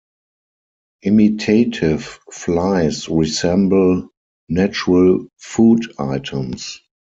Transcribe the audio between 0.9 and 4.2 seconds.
Imitative flies resemble